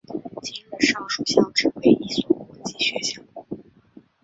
[0.03, 0.19] 今
[0.79, 3.21] 日上述校扯为一所国际学校。